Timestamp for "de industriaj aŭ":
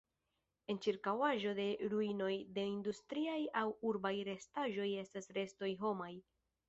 2.55-3.65